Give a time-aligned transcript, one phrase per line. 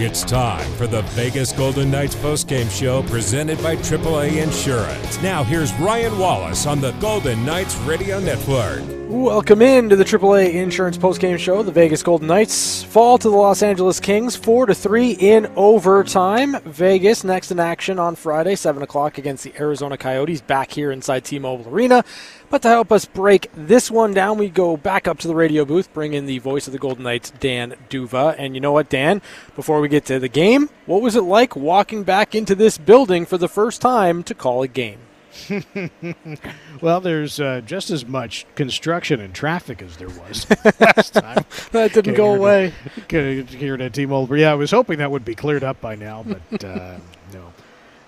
[0.00, 5.20] It's time for the Vegas Golden Knights postgame show presented by AAA Insurance.
[5.22, 8.97] Now, here's Ryan Wallace on the Golden Knights Radio Network.
[9.08, 11.62] Welcome in to the AAA Insurance postgame show.
[11.62, 16.60] The Vegas Golden Knights fall to the Los Angeles Kings 4 to 3 in overtime.
[16.66, 21.24] Vegas next in action on Friday, 7 o'clock against the Arizona Coyotes back here inside
[21.24, 22.04] T Mobile Arena.
[22.50, 25.64] But to help us break this one down, we go back up to the radio
[25.64, 28.34] booth, bring in the voice of the Golden Knights, Dan D'Uva.
[28.36, 29.22] And you know what, Dan?
[29.56, 33.24] Before we get to the game, what was it like walking back into this building
[33.24, 34.98] for the first time to call a game?
[36.80, 40.46] well, there's uh, just as much construction and traffic as there was
[40.80, 41.44] last time.
[41.72, 42.72] that didn't go away.
[43.08, 44.36] Here at T-Mobile.
[44.36, 46.98] Yeah, I was hoping that would be cleared up by now, but uh,
[47.32, 47.52] no.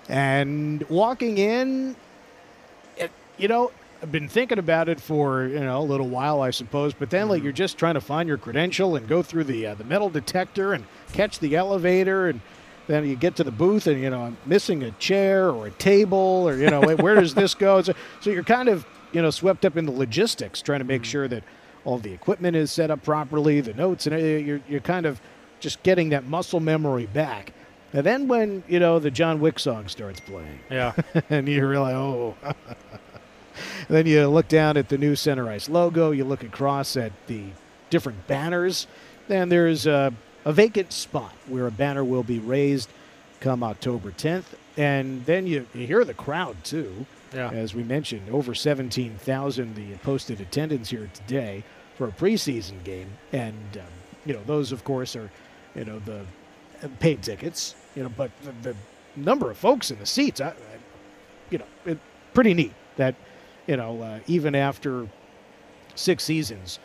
[0.09, 1.95] And walking in,
[2.97, 6.49] it, you know, I've been thinking about it for you know a little while, I
[6.49, 6.93] suppose.
[6.93, 7.45] But then, like, mm-hmm.
[7.45, 10.73] you're just trying to find your credential and go through the uh, the metal detector
[10.73, 12.41] and catch the elevator and
[12.91, 15.71] then you get to the booth and you know I'm missing a chair or a
[15.71, 17.81] table or you know where does this go?
[17.81, 21.01] So, so, you're kind of you know swept up in the logistics, trying to make
[21.01, 21.09] mm-hmm.
[21.09, 21.43] sure that
[21.85, 25.21] all the equipment is set up properly, the notes, and you're you're kind of
[25.59, 27.53] just getting that muscle memory back.
[27.93, 30.93] And then when you know the John Wick song starts playing, yeah,
[31.29, 32.35] and you realize, oh.
[33.89, 36.11] then you look down at the new center ice logo.
[36.11, 37.43] You look across at the
[37.89, 38.87] different banners.
[39.27, 40.11] Then there's uh,
[40.45, 42.89] a vacant spot where a banner will be raised
[43.39, 44.45] come October 10th.
[44.77, 47.05] And then you, you hear the crowd, too.
[47.33, 47.49] Yeah.
[47.49, 51.63] As we mentioned, over 17,000 the posted attendance here today
[51.97, 53.09] for a preseason game.
[53.31, 53.83] And, um,
[54.25, 55.29] you know, those, of course, are,
[55.75, 56.25] you know, the
[56.99, 58.75] paid tickets, you know, but the, the
[59.15, 60.53] number of folks in the seats, I, I,
[61.49, 61.97] you know, it,
[62.33, 63.15] pretty neat that,
[63.67, 65.07] you know, uh, even after
[65.95, 66.79] six seasons,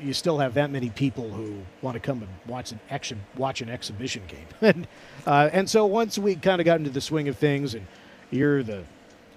[0.00, 3.60] you still have that many people who want to come and watch an action, watch
[3.60, 4.86] an exhibition game, and
[5.26, 7.86] uh, and so once we kind of got into the swing of things, and
[8.30, 8.84] hear the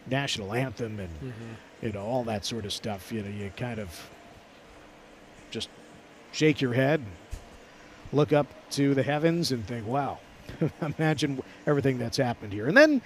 [0.08, 1.86] national anthem and mm-hmm.
[1.86, 4.10] you know all that sort of stuff, you know, you kind of
[5.50, 5.70] just
[6.32, 7.10] shake your head, and
[8.14, 10.20] look up to the heavens, and think, "Wow,
[10.98, 13.02] imagine everything that's happened here," and then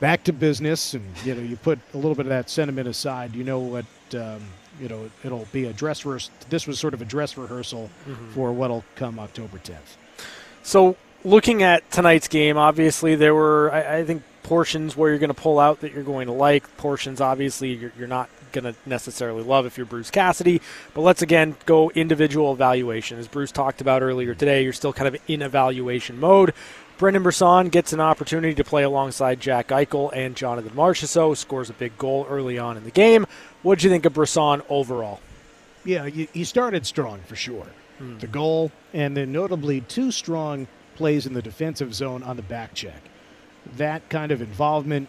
[0.00, 3.34] back to business, and you know, you put a little bit of that sentiment aside.
[3.34, 3.86] You know what.
[4.14, 4.42] Um,
[4.80, 6.32] you know, it'll be a dress rehearsal.
[6.50, 8.30] This was sort of a dress rehearsal mm-hmm.
[8.32, 9.96] for what'll come October 10th.
[10.62, 15.28] So, looking at tonight's game, obviously there were, I, I think, portions where you're going
[15.28, 16.76] to pull out that you're going to like.
[16.76, 20.60] Portions, obviously, you're, you're not going to necessarily love if you're Bruce Cassidy.
[20.94, 23.18] But let's again go individual evaluation.
[23.18, 26.54] As Bruce talked about earlier today, you're still kind of in evaluation mode.
[26.98, 31.74] Brendan Brisson gets an opportunity to play alongside Jack Eichel and Jonathan Marchessault, scores a
[31.74, 33.26] big goal early on in the game.
[33.62, 35.20] What did you think of Brisson overall?
[35.84, 37.66] Yeah, he started strong for sure.
[37.98, 38.18] Hmm.
[38.18, 42.74] The goal, and then notably two strong plays in the defensive zone on the back
[42.74, 43.02] check.
[43.76, 45.08] That kind of involvement,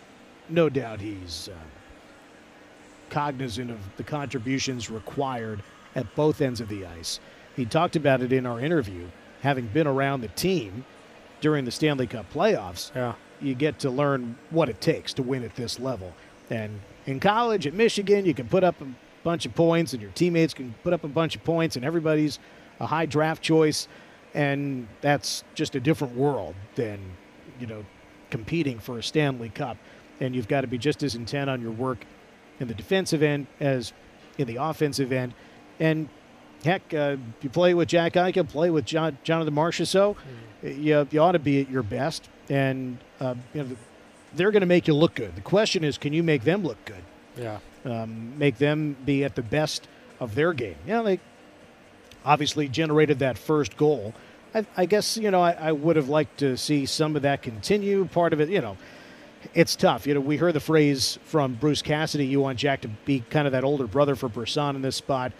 [0.49, 1.57] no doubt he's uh,
[3.09, 5.63] cognizant of the contributions required
[5.95, 7.19] at both ends of the ice.
[7.55, 9.07] He talked about it in our interview,
[9.41, 10.85] having been around the team
[11.41, 13.13] during the Stanley Cup playoffs, yeah.
[13.41, 16.13] you get to learn what it takes to win at this level.
[16.49, 18.87] And in college at Michigan, you can put up a
[19.23, 22.39] bunch of points, and your teammates can put up a bunch of points, and everybody's
[22.79, 23.87] a high draft choice.
[24.33, 26.99] And that's just a different world than,
[27.59, 27.85] you know,
[28.29, 29.77] competing for a Stanley Cup.
[30.19, 32.05] And you've got to be just as intent on your work
[32.59, 33.93] in the defensive end as
[34.37, 35.33] in the offensive end.
[35.79, 36.09] And
[36.63, 40.15] heck, uh, you play with Jack Eichel, play with John, Jonathan Marchessault.
[40.15, 43.75] Mm you, you ought to be at your best, and uh, you know,
[44.33, 45.35] they're going to make you look good.
[45.35, 47.03] The question is, can you make them look good?
[47.37, 47.59] Yeah.
[47.85, 49.87] Um, make them be at the best
[50.19, 50.75] of their game.
[50.85, 51.19] You know, they
[52.25, 54.13] obviously generated that first goal.
[54.53, 57.41] I, I guess you know I, I, would have liked to see some of that
[57.41, 58.05] continue.
[58.05, 58.77] Part of it, you know,
[59.53, 60.07] it's tough.
[60.07, 63.47] You know, we heard the phrase from Bruce Cassidy: "You want Jack to be kind
[63.47, 65.31] of that older brother for Brisson in this spot."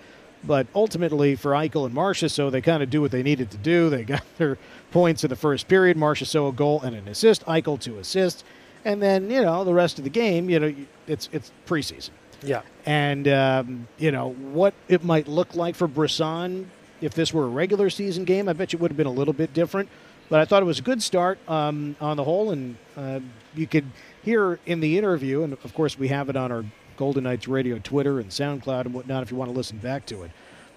[0.44, 3.90] But ultimately, for Eichel and Marchessault they kind of do what they needed to do.
[3.90, 4.58] They got their
[4.92, 5.98] points in the first period.
[5.98, 7.46] Marchessault a goal and an assist.
[7.46, 8.44] Eichel two assists,
[8.86, 10.50] and then you know the rest of the game.
[10.50, 10.76] You know,
[11.08, 12.12] it's it's preseason.
[12.44, 12.62] Yeah.
[12.86, 16.70] And um, you know what it might look like for Brisson
[17.02, 18.50] if this were a regular season game.
[18.50, 19.90] I bet you would have been a little bit different.
[20.30, 23.20] But I thought it was a good start um, on the whole, and uh,
[23.56, 23.86] you could
[24.24, 26.66] hear in the interview, and of course we have it on our
[26.98, 30.24] Golden Knights Radio Twitter and SoundCloud and whatnot if you want to listen back to
[30.24, 30.32] it.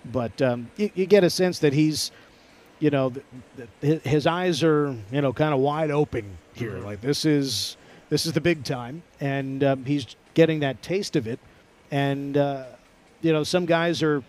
[0.04, 2.10] But um, you, you, get a sense that he's,
[2.78, 3.22] you know, the,
[3.80, 6.72] the, his eyes are, you know, kind of wide open here.
[6.72, 6.86] Mm-hmm.
[6.86, 7.76] Like this is
[8.08, 11.40] this is the big time, and um, he's getting that taste of it.
[11.90, 12.64] And uh,
[13.20, 14.22] you know, some guys are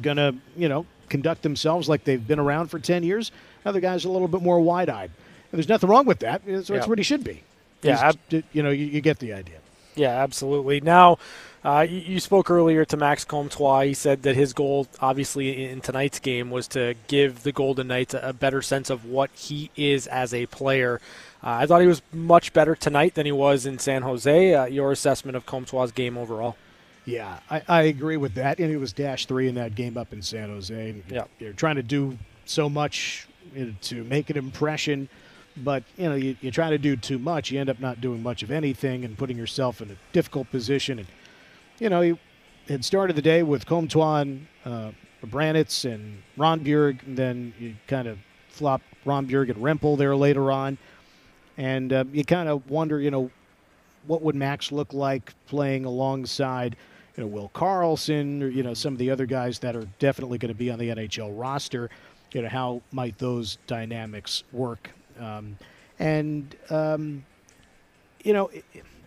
[0.00, 3.30] gonna, you know, conduct themselves like they've been around for 10 years.
[3.64, 5.10] Other guys are a little bit more wide eyed.
[5.50, 6.42] And there's nothing wrong with that.
[6.46, 6.76] It's, Yeah.
[6.76, 7.42] it's what he should be.
[7.82, 9.56] Yeah, He's- you know, you, you get the idea.
[9.94, 10.80] Yeah, absolutely.
[10.80, 11.18] Now,
[11.64, 13.82] uh, you, you spoke earlier to Max Comtois.
[13.82, 18.14] He said that his goal, obviously, in tonight's game was to give the Golden Knights
[18.14, 21.00] a, a better sense of what he is as a player.
[21.44, 24.54] Uh, I thought he was much better tonight than he was in San Jose.
[24.54, 26.56] Uh, your assessment of Comtois' game overall?
[27.04, 28.60] Yeah, I, I agree with that.
[28.60, 30.72] And it was dash three in that game up in San Jose.
[30.90, 31.24] And Yeah.
[31.40, 32.16] You're trying to do
[32.46, 33.26] so much
[33.82, 35.08] to make an impression,
[35.56, 38.22] but you know you, you try to do too much, you end up not doing
[38.22, 40.98] much of anything and putting yourself in a difficult position.
[40.98, 41.08] And
[41.78, 42.18] you know, he
[42.68, 44.24] had started the day with Comtois,
[44.64, 44.92] uh,
[45.24, 48.18] Branitz, and Rondbjerg, and then you kind of
[48.48, 50.78] flop Rondbjerg and Rempal there later on,
[51.56, 53.30] and uh, you kind of wonder, you know,
[54.06, 56.76] what would Max look like playing alongside,
[57.16, 60.38] you know, Will Karlsson or you know some of the other guys that are definitely
[60.38, 61.90] going to be on the NHL roster.
[62.32, 64.90] You know, how might those dynamics work?
[65.18, 65.58] Um,
[65.98, 67.24] and um,
[68.24, 68.50] you know,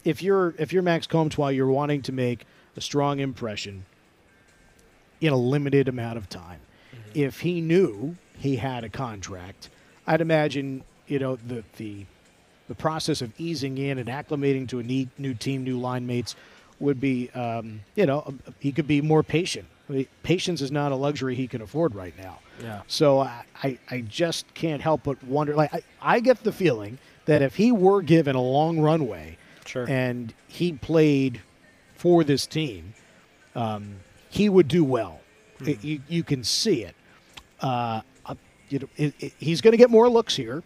[0.04, 2.46] if you're if you're Max Comtois, you're wanting to make
[2.78, 3.86] a strong impression
[5.22, 6.60] in a limited amount of time.
[7.14, 9.70] If he knew he had a contract,
[10.06, 12.06] I'd imagine you know the the
[12.68, 16.36] the process of easing in and acclimating to a neat, new team, new line mates
[16.80, 19.68] would be, um, you know, he could be more patient.
[19.90, 22.40] I mean, patience is not a luxury he can afford right now.
[22.62, 22.82] Yeah.
[22.88, 25.54] So I, I, I just can't help but wonder.
[25.56, 29.86] Like I, I get the feeling that if he were given a long runway Sure.
[29.90, 31.42] and he played
[31.96, 32.94] for this team,
[33.56, 33.96] um,
[34.30, 35.20] he would do well.
[35.66, 36.96] It- you, you can see it.
[37.62, 38.36] Uh, uh,
[38.70, 40.64] you know, it, it, he's going to get more looks here,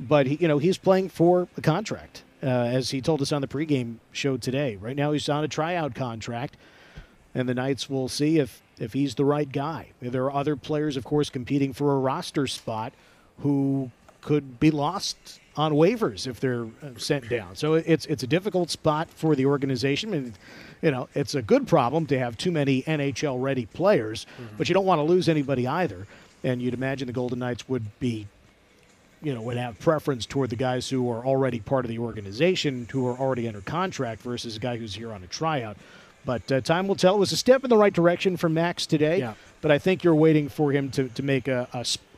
[0.00, 3.40] but he, you know he's playing for a contract, uh, as he told us on
[3.40, 4.74] the pregame show today.
[4.76, 6.56] Right now, he's on a tryout contract,
[7.34, 9.88] and the Knights will see if if he's the right guy.
[10.00, 12.92] There are other players, of course, competing for a roster spot
[13.40, 13.90] who
[14.20, 17.54] could be lost on waivers if they're uh, sent down.
[17.54, 20.32] So it's it's a difficult spot for the organization, and
[20.82, 24.26] you know it's a good problem to have too many NHL ready players,
[24.56, 26.06] but you don't want to lose anybody either.
[26.42, 28.26] And you'd imagine the Golden Knights would be
[29.22, 32.86] you know, would have preference toward the guys who are already part of the organization,
[32.90, 35.78] who are already under contract, versus a guy who's here on a tryout.
[36.24, 37.16] But uh, time will tell.
[37.16, 39.18] It was a step in the right direction for Max today.
[39.18, 39.34] Yeah.
[39.60, 41.68] But I think you're waiting for him to, to make a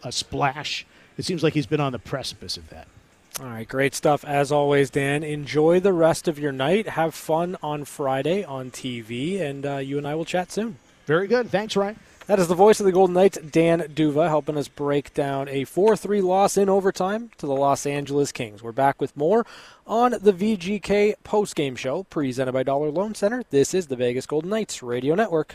[0.03, 0.87] a splash.
[1.19, 2.87] It seems like he's been on the precipice of that.
[3.41, 5.23] All right, great stuff as always, Dan.
[5.23, 6.89] Enjoy the rest of your night.
[6.89, 10.79] Have fun on Friday on TV, and uh, you and I will chat soon.
[11.05, 11.51] Very good.
[11.51, 11.99] Thanks, Ryan.
[12.27, 15.63] That is the voice of the Golden Knights, Dan D'Uva, helping us break down a
[15.63, 18.65] 4 3 loss in overtime to the Los Angeles Kings.
[18.65, 19.47] We're back with more
[19.87, 23.45] on the VGK postgame show presented by Dollar Loan Center.
[23.51, 25.55] This is the Vegas Golden Knights Radio Network.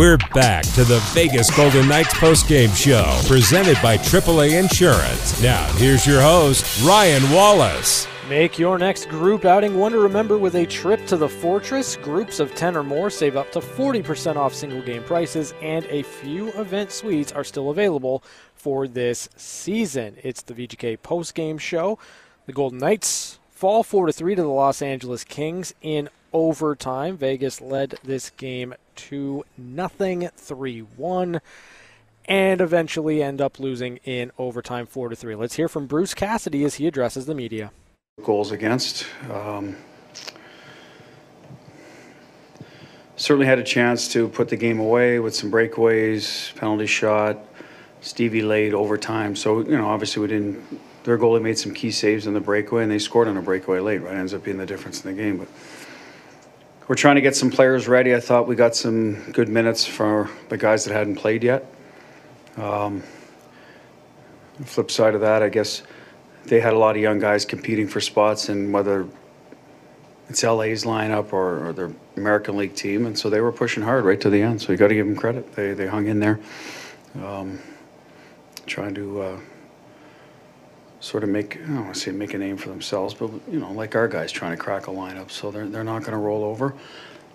[0.00, 5.42] We're back to the Vegas Golden Knights postgame show presented by AAA Insurance.
[5.42, 8.08] Now, here's your host, Ryan Wallace.
[8.26, 11.96] Make your next group outing one to remember with a trip to the Fortress.
[11.96, 16.02] Groups of 10 or more save up to 40% off single game prices, and a
[16.02, 18.22] few event suites are still available
[18.54, 20.16] for this season.
[20.22, 21.98] It's the VGK postgame show.
[22.46, 27.16] The Golden Knights fall 4 to 3 to the Los Angeles Kings in overtime.
[27.16, 31.40] Vegas led this game 2 nothing 3 1
[32.26, 35.34] and eventually end up losing in overtime 4 to 3.
[35.34, 37.72] Let's hear from Bruce Cassidy as he addresses the media.
[38.22, 39.06] goals against.
[39.30, 39.76] Um,
[43.16, 47.38] certainly had a chance to put the game away with some breakaways, penalty shot,
[48.00, 49.36] Stevie late overtime.
[49.36, 50.80] So you know, obviously we didn't.
[51.04, 53.80] Their goalie made some key saves on the breakaway, and they scored on a breakaway
[53.80, 54.02] late.
[54.02, 55.38] Right, ends up being the difference in the game.
[55.38, 55.48] But
[56.90, 58.16] we're trying to get some players ready.
[58.16, 61.72] I thought we got some good minutes for the guys that hadn't played yet.
[62.56, 63.04] Um,
[64.64, 65.84] flip side of that, I guess
[66.46, 69.06] they had a lot of young guys competing for spots, and whether
[70.28, 74.04] it's LA's lineup or, or their American League team, and so they were pushing hard
[74.04, 74.60] right to the end.
[74.60, 76.40] So you got to give them credit; they they hung in there,
[77.22, 77.60] um,
[78.66, 79.40] trying to uh,
[81.00, 83.58] sort of make I don't want to say make a name for themselves, but you
[83.58, 85.30] know, like our guys trying to crack a lineup.
[85.30, 86.74] So they're they're not going to roll over.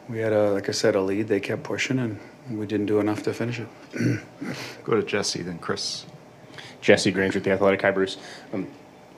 [0.07, 1.27] We had a like I said a lead.
[1.27, 2.19] They kept pushing, and
[2.50, 3.67] we didn't do enough to finish it.
[4.84, 6.05] Go to Jesse, then Chris.
[6.81, 7.81] Jesse Granger with the Athletic.
[7.81, 8.17] Hi, Bruce.
[8.53, 8.67] Um,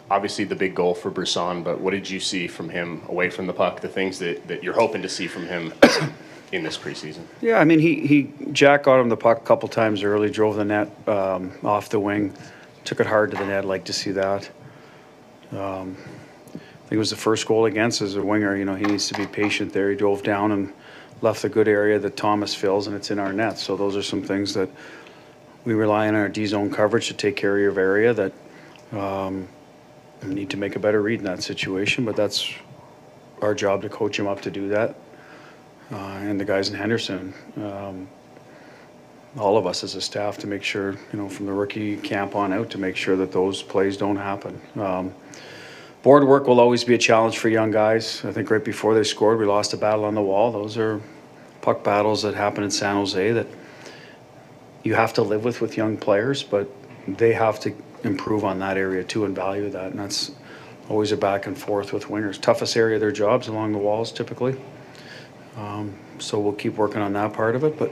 [0.10, 3.46] obviously, the big goal for Brisson, but what did you see from him away from
[3.46, 3.82] the puck?
[3.82, 5.74] The things that, that you're hoping to see from him
[6.54, 7.24] in this preseason.
[7.42, 10.56] Yeah, I mean, he, he, Jack got him the puck a couple times early, drove
[10.56, 12.34] the net um, off the wing,
[12.88, 13.66] took it hard to the net.
[13.66, 14.50] Like to see that.
[15.52, 15.98] Um,
[16.54, 18.56] I think it was the first goal against as a winger.
[18.56, 19.90] You know, he needs to be patient there.
[19.90, 20.74] He drove down and
[21.22, 23.60] left the good area that Thomas fills, and it's in our net.
[23.60, 24.70] So those are some things that
[25.66, 28.14] we rely on our D zone coverage to take care of area.
[28.14, 28.34] That
[28.92, 29.48] um,
[30.24, 32.50] need to make a better read in that situation, but that's
[33.42, 34.96] our job to coach him up to do that
[35.92, 38.10] uh, and the guys in Henderson, um,
[39.38, 42.36] all of us as a staff to make sure, you know, from the rookie camp
[42.36, 44.60] on out, to make sure that those plays don't happen.
[44.76, 45.14] Um,
[46.04, 48.24] board work will always be a challenge for young guys.
[48.26, 50.52] I think right before they scored, we lost a battle on the wall.
[50.52, 51.02] Those are
[51.62, 53.48] puck battles that happen in San Jose that
[54.84, 56.70] you have to live with with young players, but
[57.08, 59.92] they have to improve on that area too and value that.
[59.92, 60.32] And that's
[60.90, 62.40] always a back and forth with wingers.
[62.40, 64.60] Toughest area of their jobs along the walls typically.
[65.58, 67.78] Um, so we'll keep working on that part of it.
[67.78, 67.92] But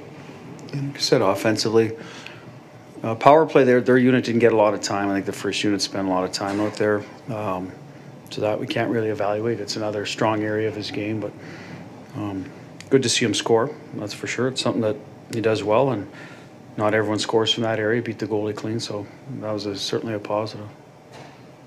[0.81, 1.97] like I said, offensively,
[3.03, 5.09] uh, power play, their, their unit didn't get a lot of time.
[5.09, 7.03] I think the first unit spent a lot of time out there.
[7.29, 7.71] Um,
[8.29, 9.59] so that we can't really evaluate.
[9.59, 11.31] It's another strong area of his game, but
[12.15, 12.45] um,
[12.89, 13.69] good to see him score.
[13.95, 14.47] That's for sure.
[14.47, 14.97] It's something that
[15.33, 16.09] he does well, and
[16.77, 18.01] not everyone scores from that area.
[18.01, 19.05] Beat the goalie clean, so
[19.41, 20.67] that was a, certainly a positive.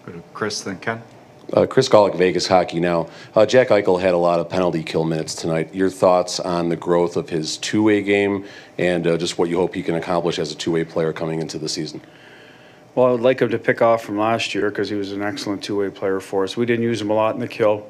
[0.04, 1.02] Go to Chris, then Ken.
[1.52, 3.08] Uh, Chris Gawlik, Vegas Hockey Now.
[3.34, 5.74] Uh, Jack Eichel had a lot of penalty kill minutes tonight.
[5.74, 8.44] Your thoughts on the growth of his two-way game
[8.76, 11.58] and uh, just what you hope he can accomplish as a two-way player coming into
[11.58, 12.02] the season?
[12.94, 15.22] Well, I would like him to pick off from last year because he was an
[15.22, 16.54] excellent two-way player for us.
[16.54, 17.86] We didn't use him a lot in the kill.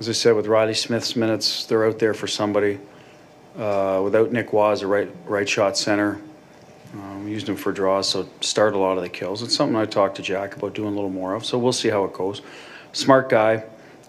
[0.00, 2.78] As I said, with Reilly Smith's minutes, they're out there for somebody.
[3.58, 6.20] Uh, without Nick Waz, a right right shot center,
[6.92, 9.42] um, we used him for draws, so start a lot of the kills.
[9.42, 11.44] It's something I talked to Jack about doing a little more of.
[11.44, 12.42] So we'll see how it goes.
[12.96, 13.62] Smart guy,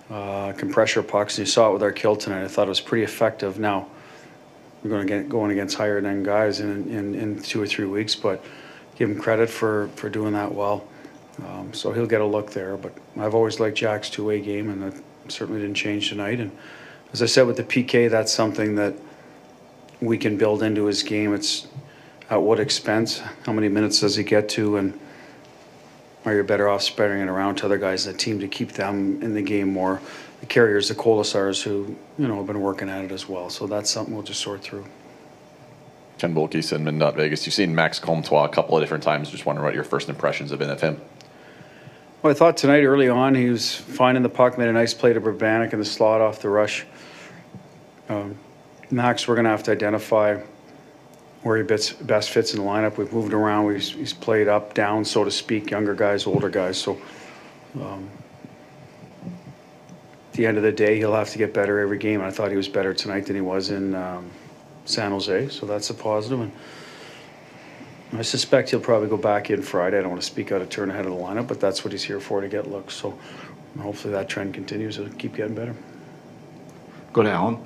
[0.09, 1.37] uh, can pressure pucks.
[1.37, 2.45] You saw it with our kill tonight.
[2.45, 3.59] I thought it was pretty effective.
[3.59, 3.89] Now
[4.81, 7.83] we're going to get going against higher end guys in, in in two or three
[7.83, 8.41] weeks, but
[8.95, 10.87] give him credit for, for doing that well.
[11.45, 12.77] Um, so he'll get a look there.
[12.77, 16.39] But I've always liked Jack's two way game, and that certainly didn't change tonight.
[16.39, 16.57] And
[17.11, 18.93] as I said with the PK, that's something that
[19.99, 21.33] we can build into his game.
[21.33, 21.67] It's
[22.29, 23.21] at what expense?
[23.45, 24.77] How many minutes does he get to?
[24.77, 24.97] And
[26.27, 28.73] are you better off spreading it around to other guys in the team to keep
[28.73, 30.01] them in the game more?
[30.41, 33.49] The Carriers, the Kolesars, who you know have been working at it as well.
[33.49, 34.85] So that's something we'll just sort through.
[36.17, 37.45] Ken Boehlke, Sinman, not Vegas.
[37.45, 39.29] You've seen Max Comtois a couple of different times.
[39.29, 40.99] Just wondering what your first impressions have been of him.
[42.21, 45.13] Well, I thought tonight early on he was finding the puck, made a nice play
[45.13, 46.85] to Brabenec in the slot off the rush.
[48.09, 48.37] Um,
[48.89, 50.41] Max, we're going to have to identify
[51.47, 52.97] where he best, best fits in the lineup.
[52.97, 53.73] We've moved around.
[53.73, 56.77] He's, he's played up, down, so to speak, younger guys, older guys.
[56.77, 56.99] So
[57.75, 58.09] um,
[59.25, 62.21] at the end of the day, he'll have to get better every game.
[62.21, 64.29] I thought he was better tonight than he was in um,
[64.83, 66.41] San Jose, so that's a positive.
[66.41, 66.51] And
[68.11, 69.99] I suspect he'll probably go back in Friday.
[69.99, 71.93] I don't want to speak out of turn ahead of the lineup, but that's what
[71.93, 72.93] he's here for to get looks.
[72.93, 73.17] So
[73.79, 74.97] hopefully that trend continues.
[74.97, 75.75] It'll keep getting better.
[77.13, 77.65] Go to Alan.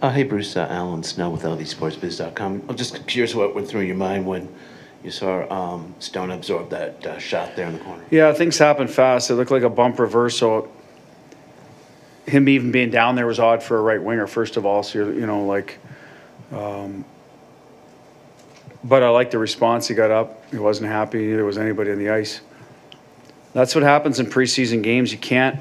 [0.00, 2.62] Uh, hey, Bruce, uh, Alan Snel with LVSportsBiz.com.
[2.68, 4.48] I'm just curious what went through your mind when
[5.02, 8.04] you saw um, Stone absorb that uh, shot there in the corner.
[8.08, 9.28] Yeah, things happen fast.
[9.28, 10.70] It looked like a bump reverse, so
[12.26, 14.84] him even being down there was odd for a right winger, first of all.
[14.84, 15.80] So, you know, like,
[16.52, 17.04] um,
[18.84, 19.88] but I like the response.
[19.88, 20.48] He got up.
[20.52, 21.26] He wasn't happy.
[21.26, 22.40] Neither was anybody on the ice.
[23.52, 25.10] That's what happens in preseason games.
[25.10, 25.58] You can't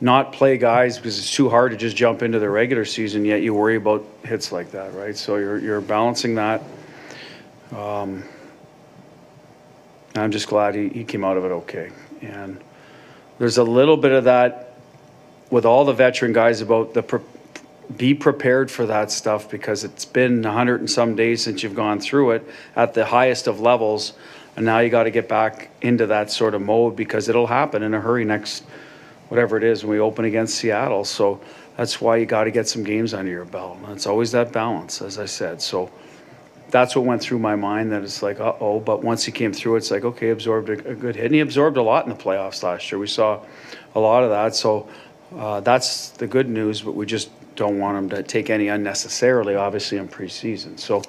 [0.00, 3.42] not play guys because it's too hard to just jump into the regular season, yet
[3.42, 5.16] you worry about hits like that, right?
[5.16, 6.62] So you're, you're balancing that.
[7.72, 8.24] Um,
[10.14, 11.90] I'm just glad he, he came out of it okay.
[12.20, 12.62] And
[13.38, 14.74] there's a little bit of that
[15.50, 17.20] with all the veteran guys about the pre-
[17.96, 21.74] be prepared for that stuff because it's been a hundred and some days since you've
[21.74, 24.14] gone through it at the highest of levels.
[24.56, 27.82] And now you got to get back into that sort of mode because it'll happen
[27.82, 28.64] in a hurry next,
[29.34, 31.04] whatever it is, when we open against Seattle.
[31.04, 31.40] So
[31.76, 33.78] that's why you got to get some games under your belt.
[33.82, 35.60] And it's always that balance, as I said.
[35.60, 35.90] So
[36.70, 38.78] that's what went through my mind that it's like, uh oh.
[38.78, 41.24] But once he came through, it's like, okay, absorbed a, a good hit.
[41.24, 43.00] And he absorbed a lot in the playoffs last year.
[43.00, 43.44] We saw
[43.96, 44.54] a lot of that.
[44.54, 44.88] So
[45.36, 49.56] uh, that's the good news, but we just don't want him to take any unnecessarily,
[49.56, 50.78] obviously, in preseason.
[50.78, 51.02] So,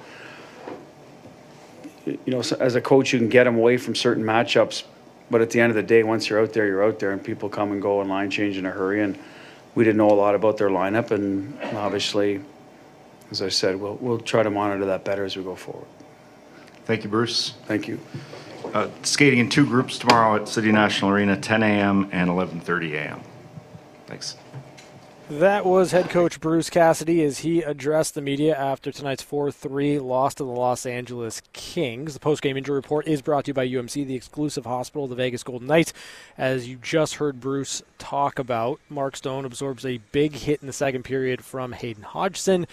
[2.04, 4.82] you know, as a coach, you can get him away from certain matchups.
[5.30, 7.22] But at the end of the day, once you're out there, you're out there, and
[7.22, 9.02] people come and go and line change in a hurry.
[9.02, 9.18] And
[9.74, 12.40] we didn't know a lot about their lineup, and obviously,
[13.30, 15.86] as I said, we'll, we'll try to monitor that better as we go forward.
[16.84, 17.54] Thank you, Bruce.
[17.66, 17.98] Thank you.
[18.72, 22.08] Uh, skating in two groups tomorrow at City National Arena, 10 a.m.
[22.12, 23.20] and 11:30 a.m.
[24.06, 24.36] Thanks.
[25.28, 29.98] That was head coach Bruce Cassidy as he addressed the media after tonight's 4 3
[29.98, 32.14] loss to the Los Angeles Kings.
[32.14, 35.16] The post-game injury report is brought to you by UMC, the exclusive hospital of the
[35.16, 35.92] Vegas Golden Knights.
[36.38, 40.72] As you just heard Bruce talk about, Mark Stone absorbs a big hit in the
[40.72, 42.68] second period from Hayden Hodgson.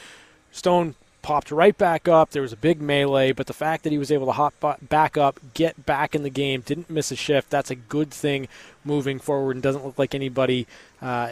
[0.52, 0.94] Stone
[1.24, 2.30] popped right back up.
[2.30, 4.54] There was a big melee, but the fact that he was able to hop
[4.88, 8.48] back up, get back in the game, didn't miss a shift, that's a good thing
[8.86, 10.68] moving forward and doesn't look like anybody
[11.02, 11.32] uh,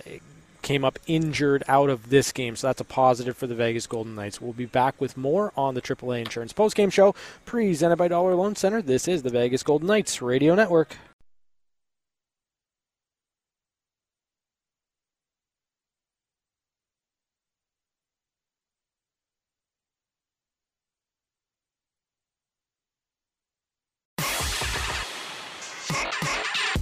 [0.61, 4.15] came up injured out of this game, so that's a positive for the Vegas Golden
[4.15, 4.41] Knights.
[4.41, 7.15] We'll be back with more on the AAA Insurance postgame show
[7.45, 8.81] presented by Dollar Loan Center.
[8.81, 10.97] This is the Vegas Golden Knights Radio Network.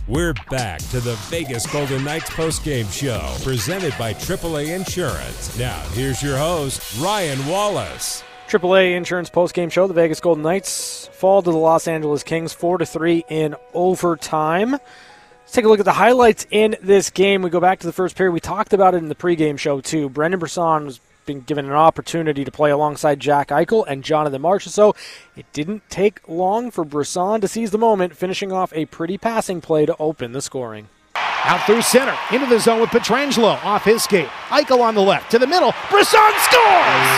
[0.09, 5.55] We're back to the Vegas Golden Knights postgame show presented by AAA Insurance.
[5.59, 8.23] Now, here's your host, Ryan Wallace.
[8.47, 9.85] AAA Insurance postgame show.
[9.85, 14.71] The Vegas Golden Knights fall to the Los Angeles Kings 4 to 3 in overtime.
[14.71, 17.43] Let's take a look at the highlights in this game.
[17.43, 18.31] We go back to the first period.
[18.31, 20.09] We talked about it in the pregame show, too.
[20.09, 20.99] Brendan Brisson was
[21.29, 24.95] been given an opportunity to play alongside Jack Eichel and Jonathan Marchessault.
[25.36, 29.62] It didn't take long for Brisson to seize the moment, finishing off a pretty passing
[29.62, 30.89] play to open the scoring.
[31.13, 34.27] Out through center, into the zone with Pietrangelo off his skate.
[34.48, 35.71] Eichel on the left, to the middle.
[35.91, 37.09] Brisson scores!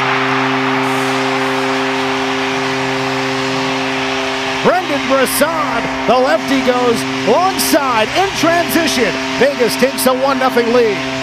[4.67, 7.01] Brendan Brisson, the lefty goes
[7.31, 9.13] long side in transition.
[9.39, 11.20] Vegas takes a 1 0 lead.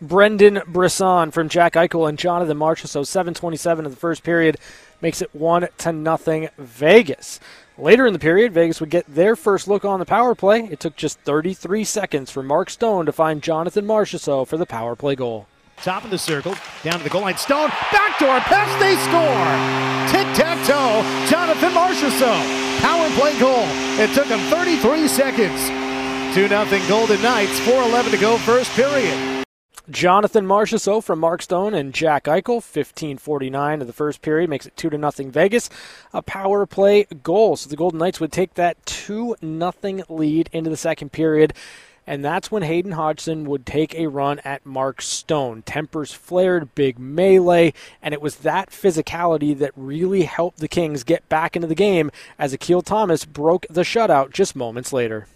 [0.00, 4.56] Brendan Brisson from Jack Eichel and Jonathan Marchessault, 7:27 of the first period,
[5.00, 7.40] makes it one to nothing Vegas.
[7.76, 10.68] Later in the period, Vegas would get their first look on the power play.
[10.70, 14.96] It took just 33 seconds for Mark Stone to find Jonathan Marchessault for the power
[14.96, 15.46] play goal.
[15.82, 17.36] Top of the circle, down to the goal line.
[17.36, 19.54] Stone, backdoor pass, they score.
[20.10, 22.80] Tic tac toe, Jonathan Marchessault.
[22.80, 23.64] Power play goal.
[23.98, 25.68] It took him 33 seconds.
[26.34, 29.37] 2 0 Golden Knights, 4 11 to go, first period.
[29.90, 34.76] Jonathan Marchessault from Mark Stone and Jack Eichel, 15:49 of the first period, makes it
[34.76, 35.70] two to nothing Vegas.
[36.12, 40.68] A power play goal, so the Golden Knights would take that two nothing lead into
[40.68, 41.54] the second period.
[42.06, 45.62] And that's when Hayden Hodgson would take a run at Mark Stone.
[45.62, 47.72] Tempers flared, big melee,
[48.02, 52.10] and it was that physicality that really helped the Kings get back into the game
[52.38, 55.26] as Akil Thomas broke the shutout just moments later.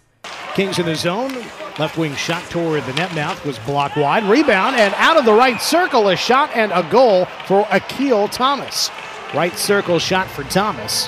[0.55, 1.33] Kings in the zone.
[1.79, 4.23] Left wing shot toward the net mouth was blocked wide.
[4.25, 8.91] Rebound and out of the right circle, a shot and a goal for Akil Thomas.
[9.33, 11.07] Right circle shot for Thomas.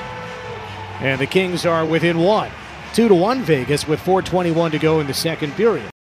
[0.99, 2.49] And the Kings are within one.
[2.95, 5.91] Two to one Vegas with 421 to go in the second period.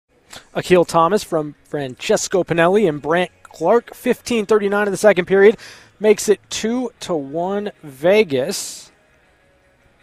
[0.55, 5.59] Akil Thomas from Francesco Pinelli and Brandt Clarke, 15:39 in the second period,
[6.01, 8.84] makes it two to one Vegas.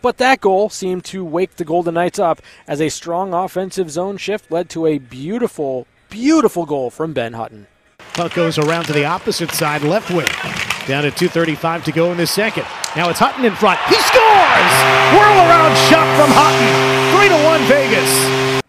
[0.01, 4.17] But that goal seemed to wake the Golden Knights up as a strong offensive zone
[4.17, 7.67] shift led to a beautiful, beautiful goal from Ben Hutton.
[8.13, 10.27] Puck goes around to the opposite side, left wing.
[10.87, 12.65] Down to 2.35 to go in the second.
[12.95, 13.79] Now it's Hutton in front.
[13.87, 14.73] He scores!
[15.13, 17.19] Whirl around shot from Hutton.
[17.19, 18.61] 3 to 1 Vegas.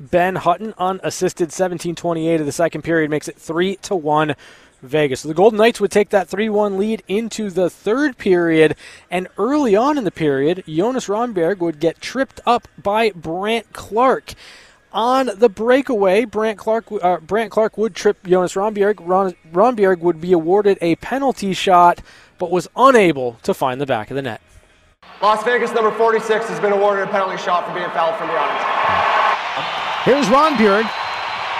[0.00, 4.34] Ben Hutton unassisted 17:28 of the second period makes it 3 to 1
[4.82, 5.20] Vegas.
[5.20, 8.76] So the Golden Knights would take that 3 1 lead into the third period.
[9.10, 14.34] And early on in the period, Jonas Rondbjerg would get tripped up by Brandt Clarke.
[14.92, 18.96] On the breakaway, Brandt Clarke, uh, Brandt Clarke would trip Jonas Rondbjerg.
[19.00, 22.02] Ron, Rondbjerg would be awarded a penalty shot,
[22.38, 24.42] but was unable to find the back of the net.
[25.22, 28.58] Las Vegas number 46 has been awarded a penalty shot for being fouled from behind.
[30.04, 30.90] Here's Rondbjerg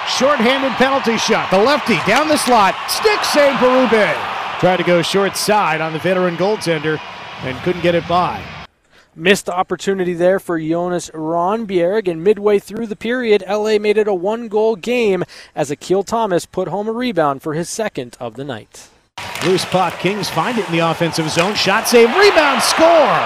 [0.08, 1.50] Short-handed penalty shot.
[1.50, 2.74] The lefty down the slot.
[2.88, 4.16] Stick save for Rube.
[4.60, 7.00] Tried to go short side on the veteran goaltender
[7.42, 8.42] and couldn't get it by.
[9.14, 14.14] Missed opportunity there for Jonas Rondbjerg, and midway through the period, LA made it a
[14.14, 15.22] one goal game
[15.54, 18.88] as Akil Thomas put home a rebound for his second of the night.
[19.44, 21.54] Loose puck, Kings find it in the offensive zone.
[21.54, 23.18] Shot save, rebound, score!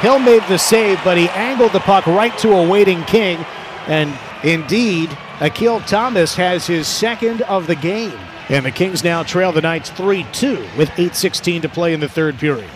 [0.00, 3.44] Hill made the save, but he angled the puck right to a waiting King,
[3.86, 8.18] and indeed, Akil Thomas has his second of the game.
[8.48, 12.08] And the Kings now trail the Knights 3 2 with 8.16 to play in the
[12.08, 12.68] third period.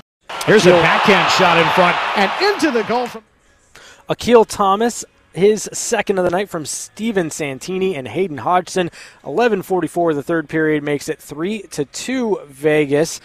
[0.47, 3.23] Here's a backhand shot in front and into the goal from
[4.09, 5.05] Akil Thomas.
[5.35, 8.91] His second of the night from Steven Santini and Hayden Hodgson.
[9.25, 13.21] 11:44 the third period makes it three to two Vegas.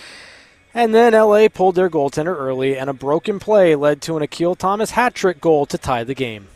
[0.74, 4.56] And then LA pulled their goaltender early, and a broken play led to an Akil
[4.56, 6.48] Thomas hat trick goal to tie the game.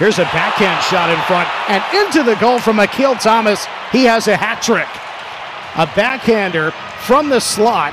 [0.00, 3.66] Here's a backhand shot in front and into the goal from Akil Thomas.
[3.92, 4.88] He has a hat trick.
[5.76, 7.92] A backhander from the slot,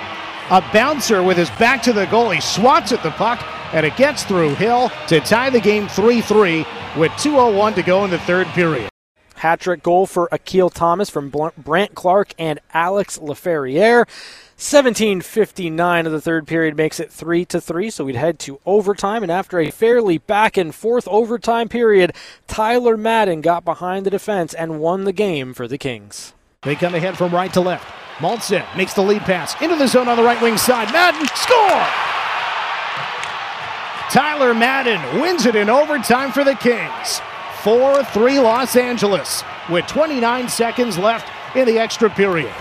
[0.50, 2.30] a bouncer with his back to the goal.
[2.30, 6.21] He swats at the puck and it gets through Hill to tie the game 3
[6.21, 6.60] 3
[6.95, 8.89] with 2.01 to go in the third period.
[9.36, 14.08] Hat trick goal for Akil Thomas from Brandt Clarke and Alex Laferriere.
[14.57, 19.21] 17:59 of the third period makes it 3 to 3, so we'd head to overtime
[19.21, 22.11] and after a fairly back and forth overtime period,
[22.47, 26.33] Tyler Madden got behind the defense and won the game for the Kings.
[26.63, 27.87] They come ahead from right to left.
[28.17, 30.91] Maltz makes the lead pass into the zone on the right wing side.
[30.91, 31.85] Madden score!
[34.09, 37.21] Tyler Madden wins it in overtime for the Kings.
[37.61, 42.51] 4 3 Los Angeles with 29 seconds left in the extra period.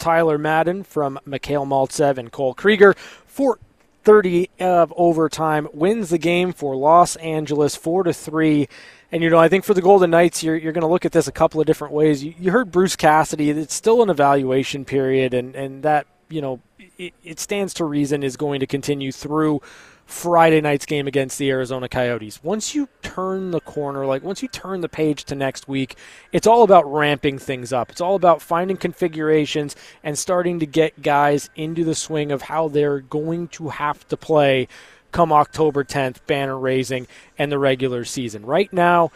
[0.00, 2.94] Tyler Madden from Mikhail Maltsev and Cole Krieger.
[3.32, 8.68] 4:30 of overtime wins the game for Los Angeles 4 to 3.
[9.12, 11.12] And you know, I think for the Golden Knights, you're, you're going to look at
[11.12, 12.24] this a couple of different ways.
[12.24, 16.60] You, you, heard Bruce Cassidy; it's still an evaluation period, and and that you know
[16.96, 19.60] it, it stands to reason is going to continue through
[20.10, 22.42] Friday night's game against the Arizona Coyotes.
[22.42, 25.96] Once you turn the corner, like once you turn the page to next week,
[26.32, 27.90] it's all about ramping things up.
[27.90, 32.66] It's all about finding configurations and starting to get guys into the swing of how
[32.66, 34.66] they're going to have to play
[35.12, 37.06] come October 10th, banner raising,
[37.38, 38.44] and the regular season.
[38.44, 39.12] Right now,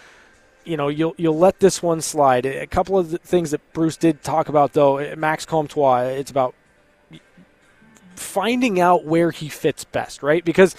[0.65, 2.47] you know, you'll you'll let this one slide.
[2.47, 6.55] A couple of things that Bruce did talk about, though, Max Comtois, it's about
[8.17, 10.45] finding out where he fits best, right?
[10.45, 10.75] Because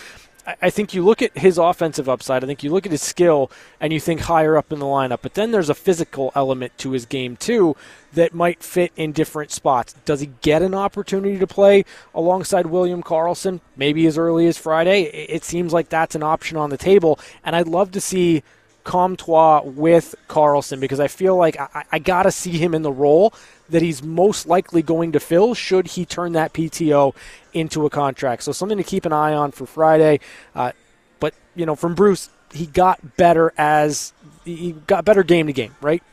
[0.61, 3.49] I think you look at his offensive upside, I think you look at his skill,
[3.79, 5.19] and you think higher up in the lineup.
[5.23, 7.75] But then there's a physical element to his game, too,
[8.13, 9.93] that might fit in different spots.
[10.05, 15.03] Does he get an opportunity to play alongside William Karlsson, maybe as early as Friday?
[15.03, 18.43] It seems like that's an option on the table, and I'd love to see
[18.83, 22.91] Comtois with Karlsson because I feel like I, I got to see him in the
[22.91, 23.33] role
[23.69, 27.15] that he's most likely going to fill should he turn that PTO
[27.54, 28.43] into a contract.
[28.43, 30.19] So something to keep an eye on for Friday.
[30.54, 30.71] Uh,
[31.19, 35.75] but you know, from Bruce, he got better as he got better game to game.
[35.82, 36.04] Right,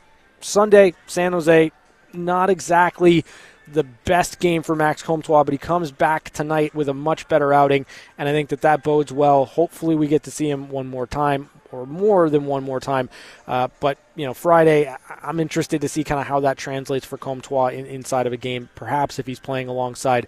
[0.40, 1.70] Sunday, San Jose,
[2.12, 3.24] not exactly
[3.68, 7.52] the best game for Max Comtois, but he comes back tonight with a much better
[7.52, 7.86] outing,
[8.18, 9.44] and I think that that bodes well.
[9.44, 13.08] Hopefully, we get to see him one more time or more than one more time.
[13.46, 17.18] Uh, but you know, Friday, I'm interested to see kind of how that translates for
[17.18, 18.68] Comtois in, inside of a game.
[18.74, 20.26] Perhaps if he's playing alongside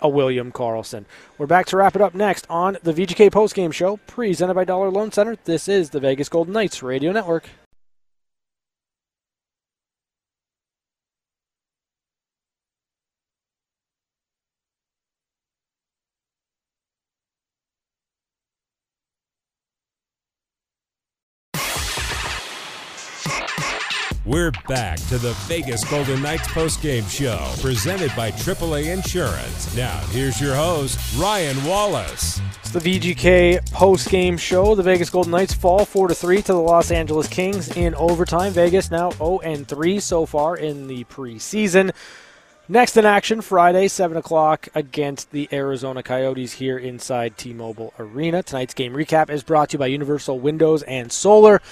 [0.00, 1.04] a William Karlsson.
[1.38, 4.90] We're back to wrap it up next on the VGK postgame show presented by Dollar
[4.90, 5.36] Loan Center.
[5.44, 7.48] This is the Vegas Golden Knights Radio Network.
[24.44, 29.74] We're back to the Vegas Golden Knights postgame show presented by AAA Insurance.
[29.74, 32.42] Now, here's your host, Ryan Wallace.
[32.60, 34.74] It's the VGK postgame show.
[34.74, 38.52] The Vegas Golden Knights fall 4 to 3 to the Los Angeles Kings in overtime.
[38.52, 41.94] Vegas now 0 and 3 so far in the preseason.
[42.68, 48.42] Next in action, Friday, 7 o'clock against the Arizona Coyotes here inside T Mobile Arena.
[48.42, 51.62] Tonight's game recap is brought to you by Universal Windows and Solar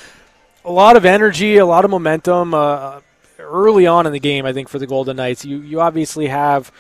[0.64, 3.01] a lot of energy, a lot of momentum uh,
[3.38, 4.46] early on in the game.
[4.46, 6.72] I think for the Golden Knights, you you obviously have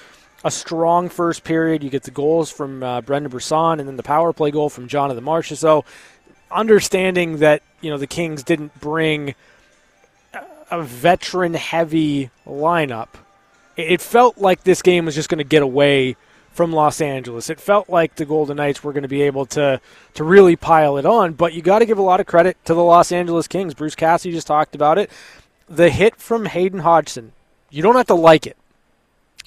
[0.44, 1.82] a strong first period.
[1.82, 4.88] You get the goals from uh, Brendan Brisson, and then the power play goal from
[4.88, 5.56] John of the Marchessault.
[5.58, 5.84] So,
[6.50, 9.34] understanding that you know the Kings didn't bring
[10.70, 13.08] a veteran heavy lineup,
[13.76, 16.16] it felt like this game was just going to get away
[16.52, 17.50] from Los Angeles.
[17.50, 19.80] It felt like the Golden Knights were going to be able to
[20.14, 22.74] to really pile it on, but you got to give a lot of credit to
[22.74, 23.74] the Los Angeles Kings.
[23.74, 25.10] Bruce Cassidy just talked about it.
[25.68, 27.32] The hit from Hayden Hodgson.
[27.70, 28.56] You don't have to like it.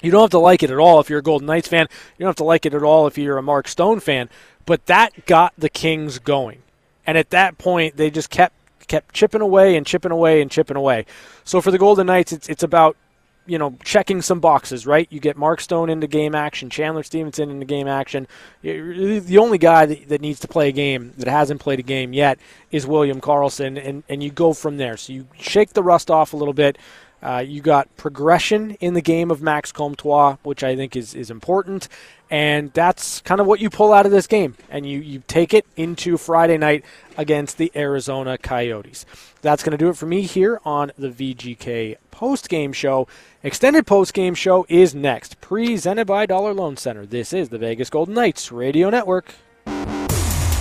[0.02, 1.86] You don't have to like it at all if you're a Golden Knights fan.
[2.18, 4.28] You don't have to like it at all if you're a Mark Stone fan.
[4.66, 6.62] But that got the Kings going.
[7.06, 8.54] And at that point, they just kept
[8.88, 11.06] kept chipping away and chipping away and chipping away.
[11.44, 12.96] So for the Golden Knights, it's it's about
[13.46, 15.06] you know, checking some boxes, right?
[15.10, 18.26] You get Mark Stone into game action, Chandler Stephenson into game action.
[18.62, 22.12] The only guy that, that needs to play a game that hasn't played a game
[22.12, 22.38] yet
[22.70, 24.96] is William Karlsson, and, and you go from there.
[24.96, 26.78] So you shake the rust off a little bit.
[27.26, 31.28] Uh, you got progression in the game of Max Comtois, which I think is, is
[31.28, 31.88] important.
[32.30, 34.54] And that's kind of what you pull out of this game.
[34.70, 36.84] And you, you take it into Friday night
[37.16, 39.04] against the Arizona Coyotes.
[39.42, 43.08] That's going to do it for me here on the VGK post game show.
[43.42, 47.06] Extended post game show is next, presented by Dollar Loan Center.
[47.06, 49.34] This is the Vegas Golden Knights Radio Network.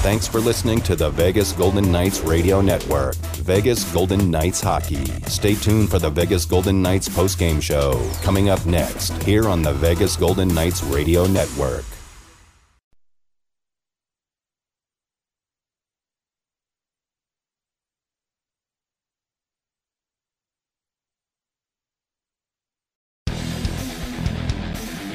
[0.06, 3.16] Thanks for listening to the Vegas Golden Knights Radio Network.
[3.38, 5.04] Vegas Golden Knights Hockey.
[5.26, 9.74] Stay tuned for the Vegas Golden Knights postgame show coming up next here on the
[9.74, 11.95] Vegas Golden Knights Radio Network.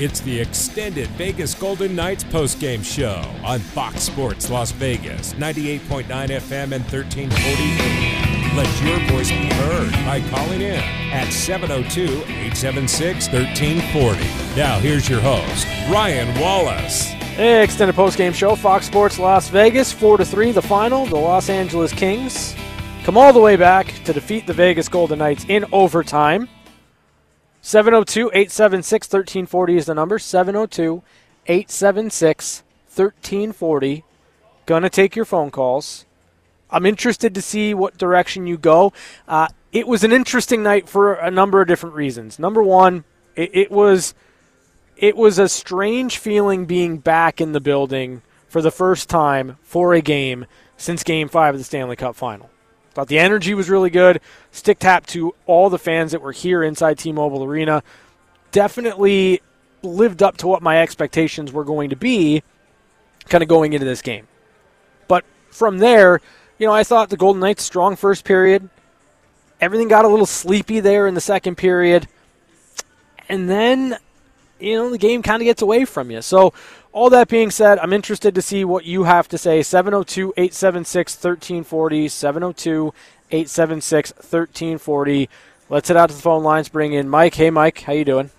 [0.02, 6.72] It's the extended Vegas Golden Knights postgame show on Fox Sports Las Vegas, 98.9 FM
[6.72, 8.56] and 1340.
[8.56, 10.80] Let your voice be heard by calling in
[11.12, 14.20] at 702 876 1340.
[14.58, 17.08] Now, here's your host, Ryan Wallace.
[17.36, 21.04] Hey, extended postgame show, Fox Sports Las Vegas, 4 to 3, the final.
[21.04, 22.56] The Los Angeles Kings
[23.04, 26.48] come all the way back to defeat the Vegas Golden Knights in overtime.
[27.62, 30.18] 702 876 1340 is the number.
[30.18, 31.02] 702
[31.46, 34.04] 876 1340.
[34.66, 36.06] Gonna take your phone calls.
[36.70, 38.92] I'm interested to see what direction you go.
[39.26, 42.38] Uh, it was an interesting night for a number of different reasons.
[42.38, 43.04] Number one,
[43.36, 44.14] it, it was
[44.96, 49.94] it was a strange feeling being back in the building for the first time for
[49.94, 50.46] a game
[50.76, 52.50] since Game Five of the Stanley Cup Final.
[52.92, 54.20] Thought the energy was really good.
[54.50, 57.82] Stick tap to all the fans that were here inside T Mobile Arena.
[58.50, 59.40] Definitely
[59.82, 62.42] lived up to what my expectations were going to be
[63.28, 64.26] kind of going into this game.
[65.08, 66.20] But from there,
[66.58, 68.68] you know, I thought the Golden Knights strong first period.
[69.60, 72.08] Everything got a little sleepy there in the second period.
[73.28, 73.96] And then,
[74.58, 76.22] you know, the game kind of gets away from you.
[76.22, 76.52] So,
[76.92, 79.62] all that being said, I'm interested to see what you have to say.
[79.62, 82.08] 702 876 1340.
[82.08, 82.94] 702
[83.30, 85.28] 876 1340.
[85.68, 86.68] Let's head out to the phone lines.
[86.68, 87.34] Bring in Mike.
[87.34, 87.82] Hey, Mike.
[87.82, 88.30] How you doing?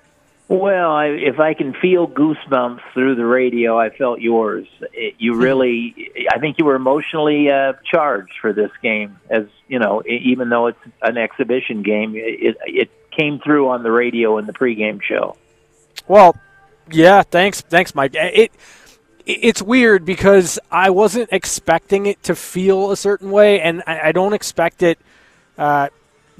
[0.49, 4.67] Well, I, if I can feel goosebumps through the radio, I felt yours.
[4.91, 9.17] It, you really, I think you were emotionally uh, charged for this game.
[9.29, 13.91] As you know, even though it's an exhibition game, it, it came through on the
[13.91, 15.37] radio in the pregame show.
[16.09, 16.35] Well,
[16.89, 18.11] yeah, thanks, thanks, Mike.
[18.15, 18.51] It
[19.25, 24.11] it's weird because I wasn't expecting it to feel a certain way, and I, I
[24.11, 24.99] don't expect it
[25.57, 25.89] uh,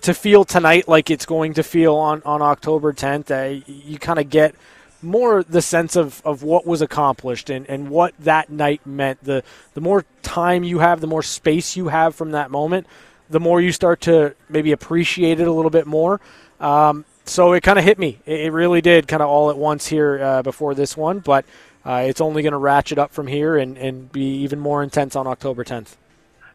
[0.02, 3.32] to feel tonight like it's going to feel on on October 10th.
[3.32, 4.56] Uh, you kind of get
[5.04, 9.24] more the sense of, of what was accomplished and, and what that night meant.
[9.24, 12.88] The the more time you have, the more space you have from that moment,
[13.30, 16.20] the more you start to maybe appreciate it a little bit more.
[16.60, 18.20] Um, so it kind of hit me.
[18.26, 21.20] It really did, kind of all at once here uh, before this one.
[21.20, 21.46] But
[21.86, 25.16] uh, it's only going to ratchet up from here and, and be even more intense
[25.16, 25.96] on October 10th.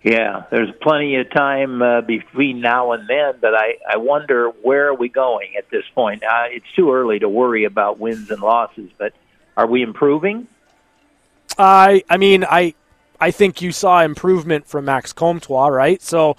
[0.02, 4.88] Yeah, there's plenty of time uh, between now and then, but I, I wonder where
[4.88, 6.22] are we going at this point?
[6.22, 9.14] Uh, it's too early to worry about wins and losses, but
[9.56, 10.46] are we improving?
[11.58, 12.74] I I mean I
[13.20, 16.02] I think you saw improvement from Max Comtois, right?
[16.02, 16.36] So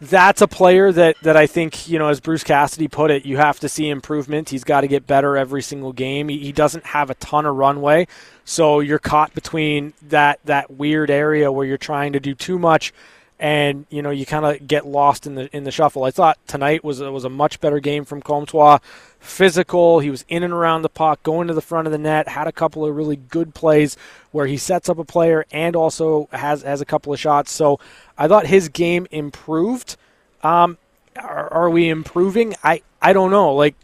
[0.00, 3.36] that's a player that, that I think, you know, as Bruce Cassidy put it, you
[3.36, 4.48] have to see improvement.
[4.48, 6.28] He's got to get better every single game.
[6.28, 8.06] He, he, doesn't have a ton of runway.
[8.44, 12.92] So you're caught between that, that weird area where you're trying to do too much
[13.40, 16.04] and, you know, you kind of get lost in the in the shuffle.
[16.04, 18.78] I thought tonight was, was a much better game from Comtois.
[19.18, 20.00] Physical.
[20.00, 22.46] He was in and around the puck, going to the front of the net, had
[22.46, 23.96] a couple of really good plays
[24.30, 27.50] where he sets up a player and also has, has a couple of shots.
[27.50, 27.80] So
[28.18, 29.96] I thought his game improved.
[30.42, 30.76] Um,
[31.16, 32.54] are, are, we improving?
[32.62, 33.54] I, I don't know.
[33.54, 33.74] Like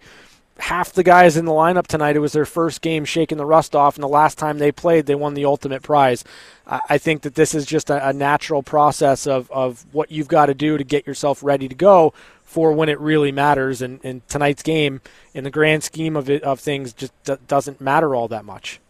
[0.59, 3.77] half the guys in the lineup tonight, it was their first game shaking the rust
[3.77, 6.25] off, and the last time they played, they won the ultimate prize.
[6.67, 10.47] I, think that this is just a, a natural process of, of what you've got
[10.47, 13.83] to do to get yourself ready to go for when it really matters.
[13.83, 15.01] And, and tonight's game,
[15.33, 18.81] in the grand scheme of it, of things, just d- doesn't matter all that much.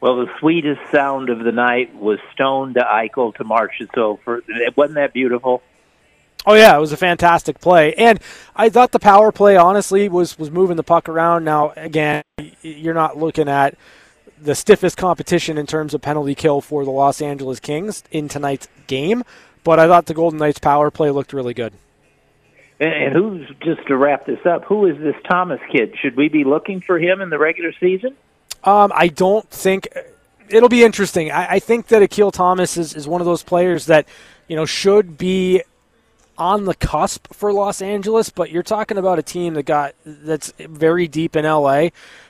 [0.00, 4.20] Well, the sweetest sound of the night was Stone to Eichel to Marchessault.
[4.24, 4.42] For
[4.76, 5.62] wasn't that beautiful?
[6.46, 8.20] Oh yeah, it was a fantastic play, and
[8.54, 11.44] I thought the power play honestly was was moving the puck around.
[11.44, 12.22] Now again,
[12.62, 13.76] you're not looking at
[14.40, 18.68] the stiffest competition in terms of penalty kill for the Los Angeles Kings in tonight's
[18.86, 19.24] game,
[19.64, 21.72] but I thought the Golden Knights power play looked really good.
[22.78, 24.64] And who's just to wrap this up?
[24.66, 25.94] Who is this Thomas kid?
[25.98, 28.14] Should we be looking for him in the regular season?
[28.62, 29.88] Um, I don't think
[30.48, 31.32] it'll be interesting.
[31.32, 34.06] I, I, think that Akil Thomas is, is one of those players that
[34.46, 35.62] you know should be
[36.38, 40.52] on the cusp for Los Angeles, but you're talking about a team that got that's
[40.58, 41.88] very deep in LA,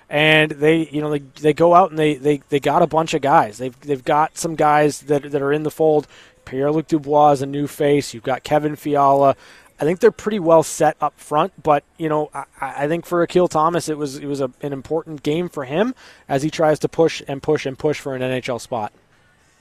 [0.08, 3.14] and they you know they, they go out and they, they, they got a bunch
[3.14, 3.58] of guys.
[3.58, 6.06] They've they've got some guys that that are in the fold.
[6.44, 8.14] Pierre Luc Dubois is a new face.
[8.14, 9.36] You've got Kevin Fiala.
[9.78, 13.22] I think they're pretty well set up front, but you know, I, I think for
[13.22, 15.94] Akil Thomas, it was it was a, an important game for him
[16.28, 18.92] as he tries to push and push and push for an NHL spot.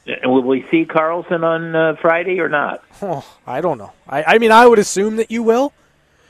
[0.08, 2.84] And will we see Karlsson on uh, Friday or not?
[3.02, 3.91] Oh, I don't know.
[4.08, 5.74] I, I mean, I would assume that you will.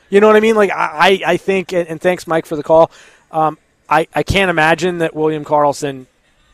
[0.08, 0.56] You know what I mean?
[0.56, 2.90] Like I, I think, and thanks, Mike, for the call.
[3.30, 3.58] Um,
[3.88, 6.06] I, I can't imagine that William Karlsson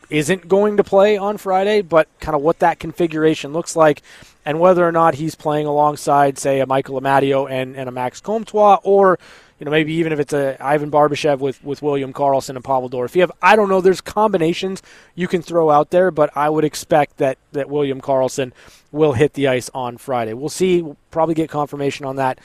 [0.09, 4.01] isn't going to play on Friday, but kind of what that configuration looks like
[4.45, 8.19] and whether or not he's playing alongside, say, a Michael Amadio and, and a Max
[8.19, 9.17] Comtois, or
[9.63, 12.89] you know maybe even if it's a Ivan Barbashev with, with William Karlsson and Pavel
[12.89, 13.31] Dorofeyev.
[13.41, 13.79] I don't know.
[13.79, 14.81] There's combinations
[15.15, 18.51] you can throw out there, but I would expect that that William Karlsson
[18.91, 20.33] will hit the ice on Friday.
[20.33, 20.81] We'll see.
[20.81, 22.39] We'll probably get confirmation on that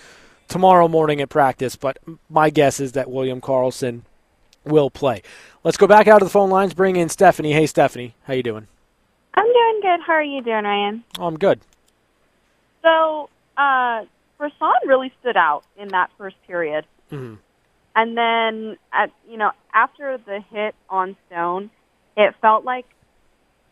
[0.47, 1.99] tomorrow morning at practice, but
[2.31, 4.03] my guess is that William Karlsson
[4.65, 5.23] will play.
[5.65, 6.73] Let's go back out to the phone lines.
[6.73, 7.53] Bring in Stephanie.
[7.53, 8.69] Hey, Stephanie, how you doing?
[9.35, 10.01] I'm doing good.
[10.07, 11.03] How are you doing, Ryan?
[11.19, 11.59] Oh, I'm good.
[12.83, 14.05] So, uh,
[14.39, 17.35] Brisson really stood out in that first period, mm-hmm.
[17.97, 21.71] and then at you know after the hit on Stone,
[22.17, 22.87] it felt like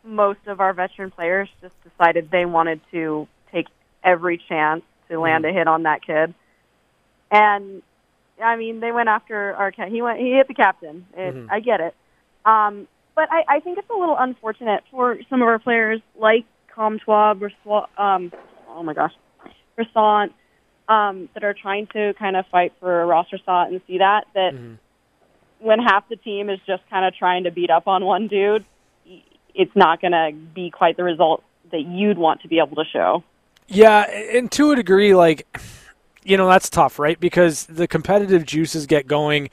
[0.03, 3.67] most of our veteran players just decided they wanted to take
[4.03, 5.55] every chance to land Mm-hmm.
[5.55, 6.33] a hit on that kid,
[7.31, 7.81] and
[8.43, 9.89] I mean they went after our cat.
[9.89, 11.05] He went he hit the captain.
[11.15, 11.47] It, Mhm.
[11.51, 11.95] I get it,
[12.45, 16.45] um, but I, I think it's a little unfortunate for some of our players like
[16.73, 17.33] Comtois,
[17.97, 18.31] um,
[18.69, 19.13] oh my gosh,
[19.75, 20.31] Brisson,
[20.87, 24.25] um, that are trying to kind of fight for a roster spot and see that
[24.33, 24.53] that
[25.59, 28.65] when half the team is just kind of trying to beat up on one dude,
[29.55, 32.85] it's not going to be quite the result that you'd want to be able to
[32.91, 33.23] show.
[33.67, 35.45] Yeah, and to a degree, like,
[36.23, 37.19] you know, that's tough, right?
[37.19, 39.49] Because the competitive juices get going.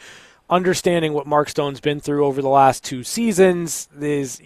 [0.50, 4.40] Understanding what Mark Stone's been through over the last two seasons is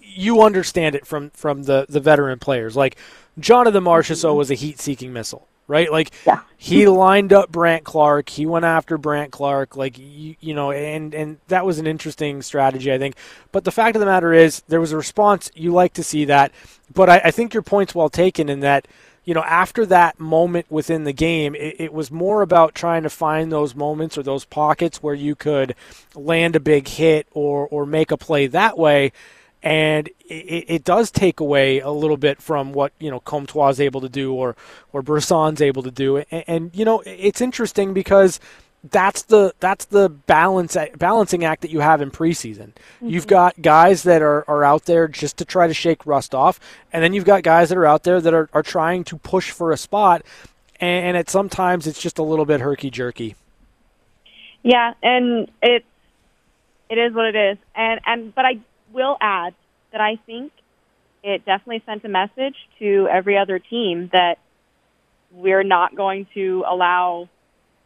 [0.00, 2.76] you understand it from from the the veteran players.
[2.76, 2.96] Like
[3.40, 5.90] Jonathan Marchessault was a heat-seeking missile, right?
[5.90, 6.12] Like
[6.56, 11.14] he lined up Brandt Clarke, he went after Brandt Clarke, like you, you know, and
[11.14, 13.16] and that was an interesting strategy, I think.
[13.52, 15.50] But the fact of the matter is, there was a response.
[15.54, 16.52] You like to see that,
[16.92, 18.88] but I, I think your point's well taken in that.
[19.26, 23.10] You know, after that moment within the game, it, it was more about trying to
[23.10, 25.74] find those moments or those pockets where you could
[26.14, 29.12] land a big hit or or make a play that way
[29.64, 33.80] and it, it does take away a little bit from what you know Comtois is
[33.80, 34.54] able to do or
[34.92, 38.38] or Brisson's able to do, and, and you know it's interesting because
[38.90, 42.72] that's the that's the balance balancing act that you have in preseason.
[43.00, 43.30] You've mm-hmm.
[43.30, 46.60] got guys that are, are out there just to try to shake rust off,
[46.92, 49.50] and then you've got guys that are out there that are, are trying to push
[49.50, 50.22] for a spot,
[50.78, 53.34] and, and at sometimes it's just a little bit herky jerky.
[54.62, 55.86] Yeah, and it's
[56.90, 58.58] it is what it is, and and but I
[58.94, 59.54] will add
[59.92, 60.52] that I think
[61.22, 64.38] it definitely sent a message to every other team that
[65.32, 67.28] we're not going to allow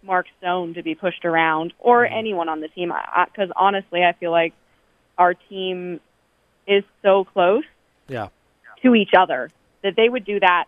[0.02, 2.18] Mark Stone to be pushed around or mm-hmm.
[2.18, 2.92] anyone on the team.
[3.26, 4.54] Because honestly, I feel like
[5.16, 6.00] our team
[6.66, 7.64] is so close
[8.08, 8.28] Yeah.
[8.82, 9.50] to each other
[9.82, 10.66] that they would do that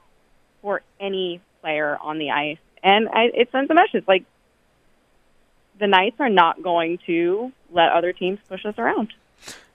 [0.63, 4.25] for any player on the ice, and I, it sends a message like
[5.79, 9.13] the Knights are not going to let other teams push us around.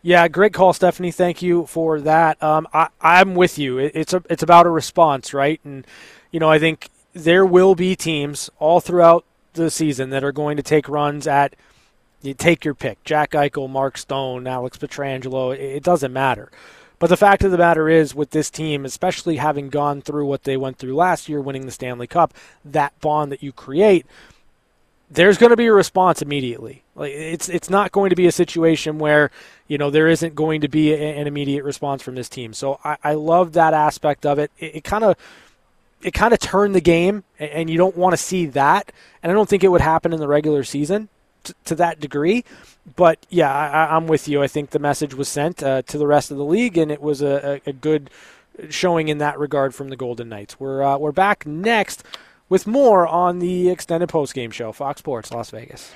[0.05, 1.09] Yeah, great call, Stephanie.
[1.09, 2.41] Thank you for that.
[2.43, 3.79] Um, I, I'm with you.
[3.79, 5.59] It, it's a, it's about a response, right?
[5.63, 5.83] And
[6.29, 10.57] you know, I think there will be teams all throughout the season that are going
[10.57, 11.55] to take runs at.
[12.21, 15.55] You take your pick: Jack Eichel, Mark Stone, Alex Pietrangelo.
[15.55, 16.51] It, it doesn't matter.
[16.99, 20.43] But the fact of the matter is, with this team, especially having gone through what
[20.43, 22.31] they went through last year, winning the Stanley Cup,
[22.63, 24.05] that bond that you create
[25.15, 26.83] there's going to be a response immediately.
[26.95, 29.31] Like it's it's not going to be a situation where
[29.67, 32.53] you know there isn't going to be a, an immediate response from this team.
[32.53, 34.51] So I, I love that aspect of it.
[34.59, 35.15] It kind of
[36.01, 38.91] it kind of turned the game, and, you don't want to see that.
[39.23, 41.09] And I don't think it would happen in the regular season
[41.43, 42.45] t- to that degree.
[42.95, 44.43] But yeah, I, I'm with you.
[44.43, 47.01] I think the message was sent uh, to the rest of the league, and it
[47.01, 48.11] was a, a, a good
[48.69, 50.59] showing in that regard from the Golden Knights.
[50.59, 52.03] We're uh, we're back next
[52.49, 55.93] with more on the extended postgame show, Fox Sports Las Vegas.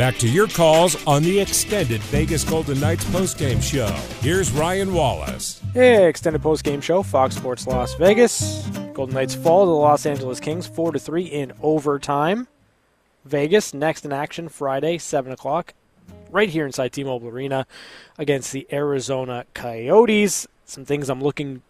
[0.00, 3.90] Back to your calls on the extended Vegas Golden Knights postgame show.
[4.22, 5.60] Here's Ryan Wallace.
[5.74, 8.66] Hey, extended postgame show, Fox Sports Las Vegas.
[8.94, 12.48] Golden Knights fall to the Los Angeles Kings 4 to 3 in overtime.
[13.24, 15.74] Vegas next in action Friday, 7 o'clock,
[16.30, 17.66] right here inside T Mobile Arena
[18.18, 20.46] against the Arizona Coyotes.
[20.64, 21.62] Some things I'm looking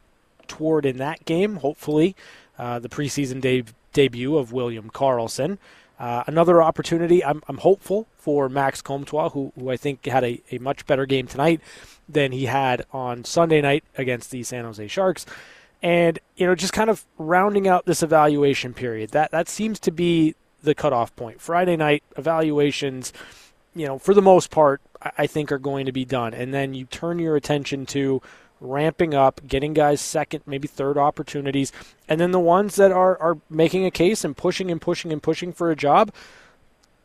[0.47, 2.15] toward in that game, hopefully.
[2.59, 5.59] Uh, the preseason de- debut of William Karlsson.
[5.99, 10.43] Uh, another opportunity, I'm, I'm hopeful for Max Comtois, who, who I think had a,
[10.51, 11.61] a much better game tonight
[12.09, 15.27] than he had on Sunday night against the San Jose Sharks.
[15.83, 19.11] and you know just kind of rounding out this evaluation period.
[19.11, 21.41] That that seems to be the cutoff point.
[21.41, 23.13] Friday night evaluations,
[23.75, 24.81] you know, for the most part,
[25.17, 28.21] I think are going to be done, and then you turn your attention to
[28.61, 31.73] ramping up, getting guys second, maybe third opportunities,
[32.09, 35.23] and then the ones that are are making a case and pushing and pushing and
[35.23, 36.13] pushing for a job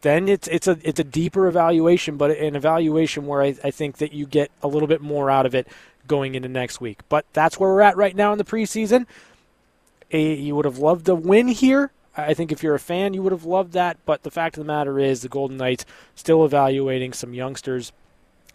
[0.06, 3.97] then it's it's a it's a deeper evaluation, but an evaluation where I, I think
[3.97, 5.68] that you get a little bit more out of it
[6.06, 6.99] going into next week.
[7.10, 9.08] But that's where we're at right now in the preseason.
[10.12, 11.91] A, you would have loved a win here.
[12.18, 13.97] I think if you're a fan, you would have loved that.
[14.05, 15.86] But the fact of the matter is, the Golden Knights
[16.16, 17.91] still evaluating some youngsters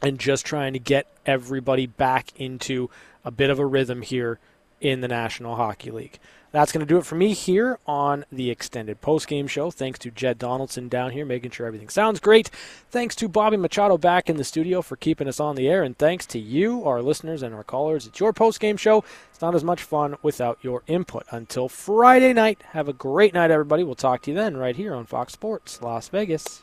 [0.02, 2.88] and just trying to get everybody back into
[3.24, 4.38] a bit of a rhythm here
[4.80, 6.18] in the National Hockey League.
[6.52, 9.70] That's going to do it for me here on the extended post-game show.
[9.70, 12.50] Thanks to Jed Donaldson down here making sure everything sounds great.
[12.90, 15.82] Thanks to Bobby Machado back in the studio for keeping us on the air.
[15.82, 18.06] And thanks to you, our listeners and our callers.
[18.06, 19.04] It's your post-game show.
[19.30, 21.24] It's not as much fun without your input.
[21.30, 23.84] Until Friday night, have a great night, everybody.
[23.84, 26.62] We'll talk to you then right here on Fox Sports Las Vegas.